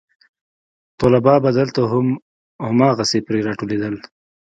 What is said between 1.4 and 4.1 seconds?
به دلته هم هماغسې پرې راټولېدل.